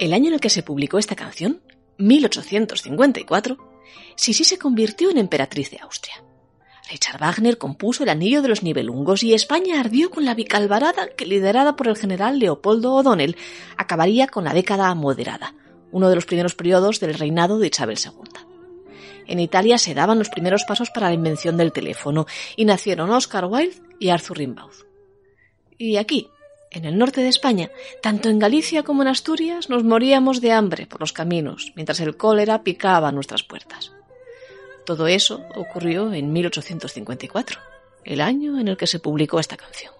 [0.00, 1.60] El año en el que se publicó esta canción,
[1.98, 3.58] 1854,
[4.16, 6.24] Sisi se convirtió en emperatriz de Austria.
[6.90, 11.26] Richard Wagner compuso El Anillo de los Nibelungos y España ardió con la bicalvarada que,
[11.26, 13.36] liderada por el general Leopoldo O'Donnell,
[13.76, 15.54] acabaría con la década moderada,
[15.92, 18.40] uno de los primeros periodos del reinado de Isabel II.
[19.26, 22.24] En Italia se daban los primeros pasos para la invención del teléfono
[22.56, 24.72] y nacieron Oscar Wilde y Arthur Rimbaud.
[25.76, 26.30] Y aquí,
[26.70, 27.70] en el norte de España,
[28.00, 32.16] tanto en Galicia como en Asturias, nos moríamos de hambre por los caminos, mientras el
[32.16, 33.92] cólera picaba nuestras puertas.
[34.86, 37.60] Todo eso ocurrió en 1854,
[38.04, 39.92] el año en el que se publicó esta canción.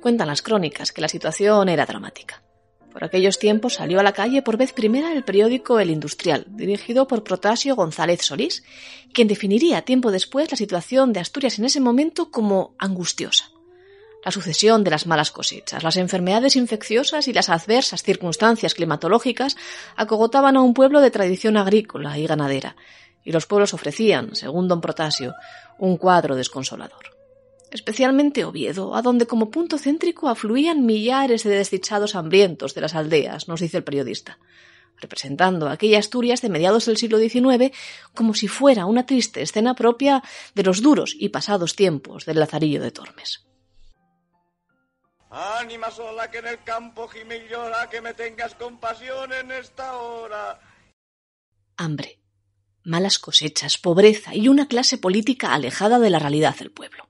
[0.00, 2.41] Cuentan las crónicas que la situación era dramática.
[2.92, 7.08] Por aquellos tiempos salió a la calle por vez primera el periódico El Industrial, dirigido
[7.08, 8.64] por Protasio González Solís,
[9.12, 13.52] quien definiría tiempo después la situación de Asturias en ese momento como angustiosa
[14.24, 19.56] la sucesión de las malas cosechas, las enfermedades infecciosas y las adversas circunstancias climatológicas
[19.96, 22.76] acogotaban a un pueblo de tradición agrícola y ganadera,
[23.24, 25.34] y los pueblos ofrecían, según don Protasio,
[25.78, 27.11] un cuadro desconsolador.
[27.72, 33.48] Especialmente Oviedo, a donde como punto céntrico afluían millares de desdichados hambrientos de las aldeas,
[33.48, 34.38] nos dice el periodista,
[34.98, 37.74] representando aquella Asturias de mediados del siglo XIX
[38.14, 40.22] como si fuera una triste escena propia
[40.54, 43.46] de los duros y pasados tiempos del Lazarillo de Tormes.
[45.30, 49.96] Ánima sola que en el campo gime y llora, que me tengas compasión en esta
[49.96, 50.60] hora.
[51.78, 52.20] Hambre,
[52.84, 57.08] malas cosechas, pobreza y una clase política alejada de la realidad del pueblo.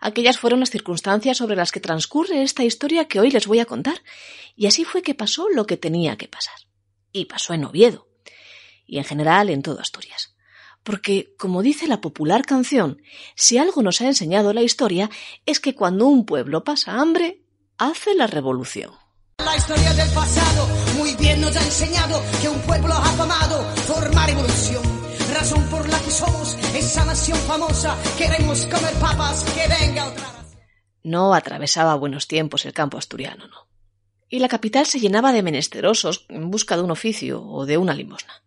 [0.00, 3.66] Aquellas fueron las circunstancias sobre las que transcurre esta historia que hoy les voy a
[3.66, 4.02] contar,
[4.54, 6.54] y así fue que pasó lo que tenía que pasar.
[7.12, 8.08] Y pasó en Oviedo,
[8.86, 10.34] y en general en todo Asturias.
[10.82, 13.02] Porque, como dice la popular canción,
[13.34, 15.10] si algo nos ha enseñado la historia
[15.44, 17.42] es que cuando un pueblo pasa hambre,
[17.78, 18.92] hace la revolución.
[19.38, 22.94] La historia del pasado muy bien nos ha enseñado que un pueblo
[23.86, 24.95] forma revolución.
[25.36, 30.32] Por la que somos esa nación famosa, queremos comer papas, que venga otra
[31.02, 33.68] No atravesaba buenos tiempos el campo asturiano, no.
[34.30, 37.92] Y la capital se llenaba de menesterosos en busca de un oficio o de una
[37.92, 38.42] limosna.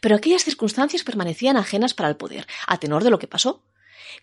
[0.00, 3.62] Pero aquellas circunstancias permanecían ajenas para el poder, a tenor de lo que pasó,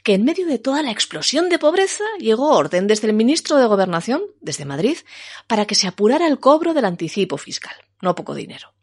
[0.03, 3.67] que en medio de toda la explosión de pobreza llegó orden desde el ministro de
[3.67, 4.97] Gobernación, desde Madrid,
[5.45, 7.75] para que se apurara el cobro del anticipo fiscal.
[8.01, 8.73] No poco dinero.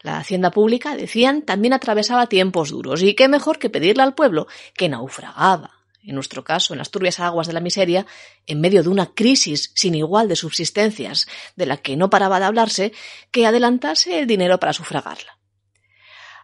[0.00, 4.46] La hacienda pública, decían, también atravesaba tiempos duros, y qué mejor que pedirle al pueblo,
[4.74, 8.06] que naufragaba, en nuestro caso, en las turbias aguas de la miseria,
[8.46, 11.26] en medio de una crisis sin igual de subsistencias,
[11.56, 12.92] de la que no paraba de hablarse,
[13.30, 15.38] que adelantase el dinero para sufragarla.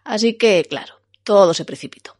[0.03, 2.15] Así que, claro, todo se precipitó.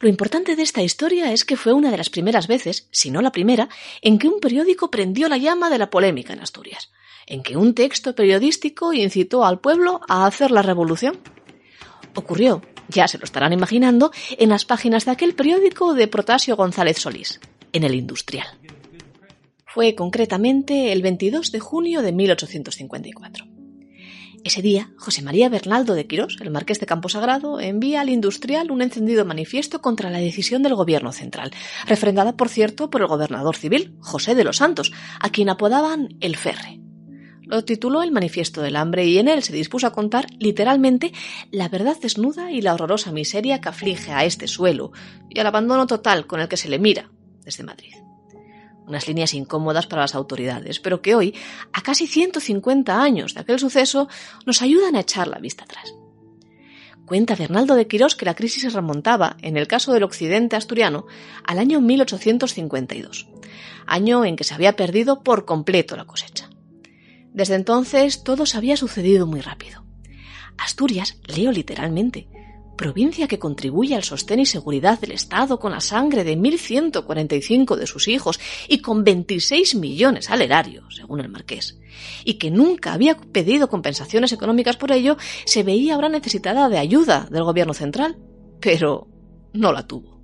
[0.00, 3.22] Lo importante de esta historia es que fue una de las primeras veces, si no
[3.22, 3.68] la primera,
[4.00, 6.90] en que un periódico prendió la llama de la polémica en Asturias,
[7.26, 11.18] en que un texto periodístico incitó al pueblo a hacer la revolución.
[12.14, 16.98] Ocurrió, ya se lo estarán imaginando, en las páginas de aquel periódico de Protasio González
[16.98, 17.40] Solís,
[17.72, 18.46] en el Industrial.
[19.66, 23.46] Fue concretamente el 22 de junio de 1854.
[24.46, 28.80] Ese día, José María Bernaldo de Quirós, el marqués de Camposagrado, envía al industrial un
[28.80, 31.50] encendido manifiesto contra la decisión del gobierno central,
[31.88, 36.36] refrendada, por cierto, por el gobernador civil, José de los Santos, a quien apodaban el
[36.36, 36.85] Ferre.
[37.46, 41.12] Lo tituló El Manifiesto del Hambre y en él se dispuso a contar literalmente
[41.52, 44.92] la verdad desnuda y la horrorosa miseria que aflige a este suelo
[45.30, 47.10] y al abandono total con el que se le mira
[47.44, 47.94] desde Madrid
[48.86, 51.34] unas líneas incómodas para las autoridades, pero que hoy,
[51.72, 54.08] a casi 150 años de aquel suceso,
[54.44, 55.94] nos ayudan a echar la vista atrás.
[57.04, 61.06] Cuenta Bernaldo de Quirós que la crisis se remontaba, en el caso del occidente asturiano,
[61.44, 63.28] al año 1852,
[63.86, 66.45] año en que se había perdido por completo la cosecha.
[67.36, 69.84] Desde entonces todo se había sucedido muy rápido.
[70.56, 72.28] Asturias, leo literalmente,
[72.78, 77.86] provincia que contribuye al sostén y seguridad del Estado con la sangre de 1.145 de
[77.86, 81.78] sus hijos y con 26 millones al erario, según el marqués,
[82.24, 87.28] y que nunca había pedido compensaciones económicas por ello, se veía ahora necesitada de ayuda
[87.30, 88.16] del gobierno central,
[88.62, 89.08] pero
[89.52, 90.15] no la tuvo.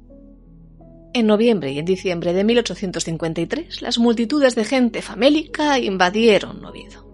[1.14, 7.06] En noviembre y en diciembre de 1853, las multitudes de gente famélica invadieron Oviedo.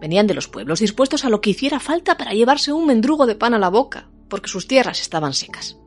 [0.00, 3.34] Venían de los pueblos dispuestos a lo que hiciera falta para llevarse un mendrugo de
[3.34, 5.78] pan a la boca, porque sus tierras estaban secas.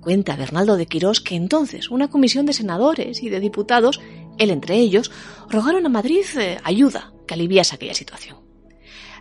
[0.00, 4.00] Cuenta Bernaldo de Quirós que entonces una comisión de senadores y de diputados,
[4.38, 5.10] él entre ellos,
[5.50, 8.49] rogaron a Madrid eh, ayuda que aliviase aquella situación.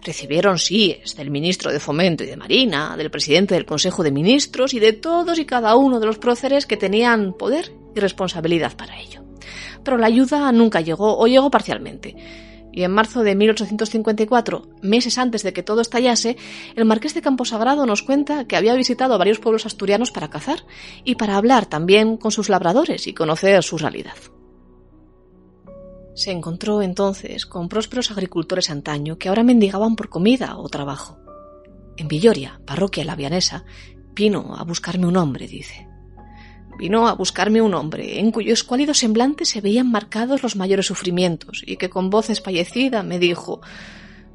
[0.04, 4.74] Recibieron síes del ministro de Fomento y de Marina, del presidente del Consejo de Ministros
[4.74, 9.00] y de todos y cada uno de los próceres que tenían poder y responsabilidad para
[9.00, 9.24] ello.
[9.84, 12.16] pero la ayuda nunca llegó o llegó parcialmente.
[12.72, 16.38] Y en marzo de 1854, meses antes de que todo estallase,
[16.75, 20.66] el marqués de Camposagrado nos cuenta que había visitado varios pueblos asturianos para cazar
[21.04, 24.16] y para hablar también con sus labradores y conocer su realidad.
[26.19, 31.18] Se encontró entonces con prósperos agricultores antaño que ahora mendigaban por comida o trabajo.
[31.95, 33.63] En Villoria, parroquia lavianesa,
[34.16, 35.88] vino a buscarme un hombre, dice.
[36.77, 41.63] Vino a buscarme un hombre en cuyo escuálido semblante se veían marcados los mayores sufrimientos
[41.66, 43.62] y que con voz espallecida me dijo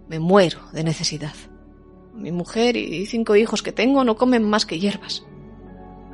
[0.08, 1.34] Me muero de necesidad.
[2.14, 5.22] Mi mujer y cinco hijos que tengo no comen más que hierbas.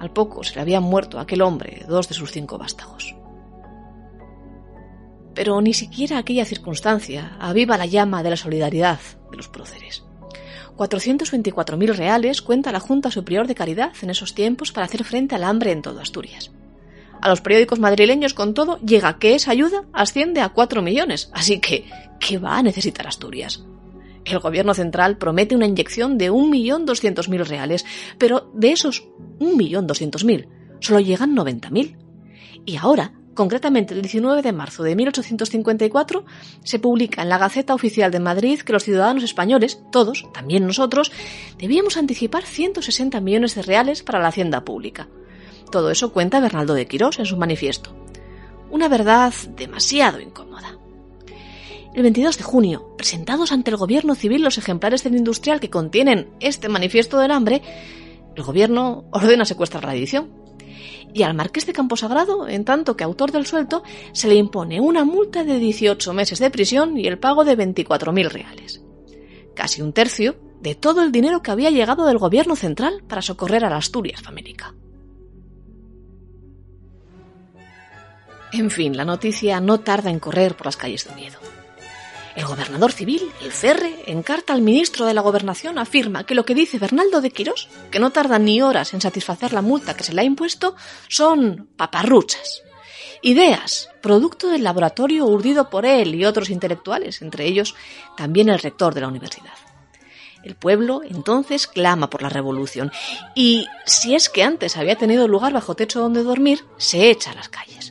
[0.01, 3.15] Al poco se le habían muerto a aquel hombre dos de sus cinco vástagos.
[5.41, 9.01] Pero ni siquiera aquella circunstancia aviva la llama de la solidaridad
[9.31, 10.05] de los próceres.
[10.77, 15.45] 424.000 reales cuenta la Junta Superior de Caridad en esos tiempos para hacer frente al
[15.45, 16.51] hambre en todo Asturias.
[17.23, 21.31] A los periódicos madrileños, con todo, llega que esa ayuda asciende a 4 millones.
[21.33, 21.87] Así que,
[22.19, 23.65] ¿qué va a necesitar Asturias?
[24.27, 27.87] El gobierno central promete una inyección de 1.200.000 reales,
[28.19, 29.09] pero de esos
[29.39, 30.49] 1.200.000
[30.81, 31.97] solo llegan 90.000.
[32.67, 36.27] Y ahora Concretamente, el 19 de marzo de 1854
[36.63, 41.11] se publica en la Gaceta Oficial de Madrid que los ciudadanos españoles, todos, también nosotros,
[41.57, 45.09] debíamos anticipar 160 millones de reales para la hacienda pública.
[45.73, 47.97] Todo eso cuenta Bernaldo de Quirós en su manifiesto.
[48.71, 50.77] Una verdad demasiado incómoda.
[51.95, 56.29] El 22 de junio, presentados ante el gobierno civil los ejemplares del industrial que contienen
[56.41, 57.63] este manifiesto del hambre,
[58.37, 60.29] el gobierno ordena secuestrar la edición
[61.13, 63.83] y al marqués de Camposagrado, en tanto que autor del suelto,
[64.13, 68.31] se le impone una multa de 18 meses de prisión y el pago de 24.000
[68.31, 68.83] reales.
[69.55, 73.65] Casi un tercio de todo el dinero que había llegado del gobierno central para socorrer
[73.65, 74.75] a la Asturias famélica.
[78.53, 81.39] En fin, la noticia no tarda en correr por las calles de Oviedo.
[82.41, 86.47] El gobernador civil, el Ferre, en carta al ministro de la Gobernación afirma que lo
[86.47, 90.05] que dice Bernaldo de Quirós, que no tarda ni horas en satisfacer la multa que
[90.05, 90.75] se le ha impuesto,
[91.07, 92.63] son paparruchas.
[93.21, 97.75] Ideas, producto del laboratorio urdido por él y otros intelectuales, entre ellos
[98.17, 99.53] también el rector de la universidad.
[100.43, 102.91] El pueblo entonces clama por la revolución
[103.35, 107.35] y, si es que antes había tenido lugar bajo techo donde dormir, se echa a
[107.35, 107.90] las calles.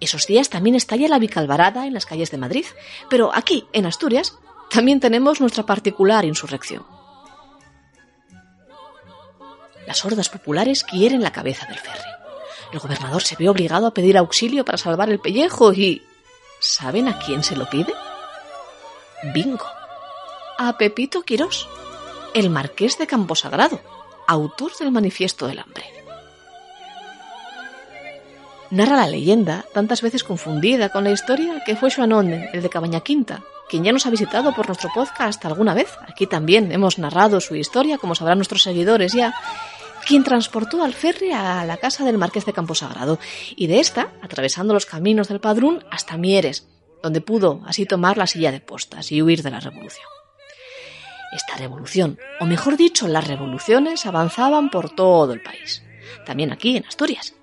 [0.00, 2.64] Esos días también estalla la bicalvarada en las calles de Madrid,
[3.10, 4.38] pero aquí, en Asturias,
[4.70, 6.86] también tenemos nuestra particular insurrección.
[9.86, 12.08] Las hordas populares quieren la cabeza del ferry.
[12.72, 16.02] El gobernador se ve obligado a pedir auxilio para salvar el pellejo y...
[16.60, 17.92] ¿Saben a quién se lo pide?
[19.34, 19.66] Bingo.
[20.58, 21.68] A Pepito Quirós,
[22.34, 23.80] el marqués de Camposagrado,
[24.28, 25.99] autor del Manifiesto del Hambre
[28.70, 33.00] narra la leyenda, tantas veces confundida con la historia, que fue Joanón, el de Cabaña
[33.00, 35.90] Quinta, quien ya nos ha visitado por nuestro podcast alguna vez.
[36.08, 39.34] Aquí también hemos narrado su historia, como sabrán nuestros seguidores ya,
[40.06, 43.18] quien transportó al ferry a la casa del marqués de Camposagrado,
[43.56, 46.66] y de esta, atravesando los caminos del Padrún, hasta Mieres,
[47.02, 50.06] donde pudo así tomar la silla de postas y huir de la revolución.
[51.32, 55.82] Esta revolución, o mejor dicho, las revoluciones avanzaban por todo el país,
[56.26, 57.34] también aquí en Asturias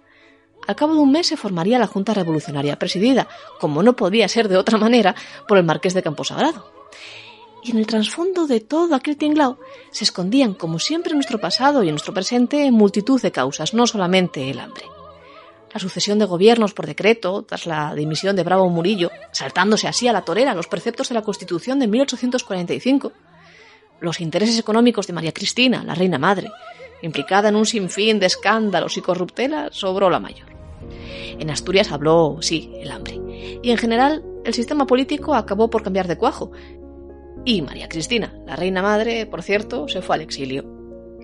[0.67, 3.27] al cabo de un mes se formaría la Junta Revolucionaria, presidida,
[3.59, 5.15] como no podía ser de otra manera,
[5.47, 6.69] por el marqués de Camposagrado.
[7.63, 9.59] Y en el trasfondo de todo aquel tinglao
[9.91, 13.87] se escondían, como siempre en nuestro pasado y en nuestro presente, multitud de causas, no
[13.87, 14.83] solamente el hambre.
[15.73, 20.13] La sucesión de gobiernos por decreto, tras la dimisión de Bravo Murillo, saltándose así a
[20.13, 23.13] la torera los preceptos de la Constitución de 1845,
[24.01, 26.51] los intereses económicos de María Cristina, la reina madre,
[27.01, 30.56] implicada en un sinfín de escándalos y corruptelas, sobró la mayor.
[31.39, 33.19] En Asturias habló, sí, el hambre.
[33.61, 36.51] Y en general, el sistema político acabó por cambiar de cuajo.
[37.45, 40.65] Y María Cristina, la reina madre, por cierto, se fue al exilio.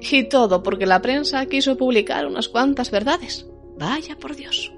[0.02, 3.48] Y todo porque la prensa quiso publicar unas cuantas verdades.
[3.78, 4.74] Vaya por Dios.